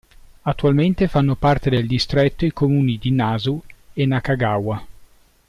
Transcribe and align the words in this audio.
Attualmente 0.41 1.07
fanno 1.07 1.35
parte 1.35 1.69
del 1.69 1.85
distretto 1.85 2.43
i 2.43 2.51
comuni 2.51 2.97
di 2.97 3.11
Nasu 3.11 3.61
e 3.93 4.03
Nakagawa. 4.07 4.83